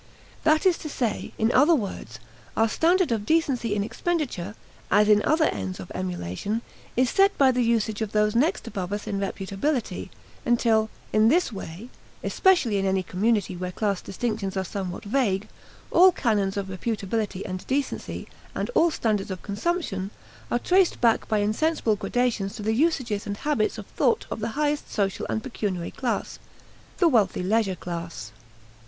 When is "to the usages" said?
22.55-23.27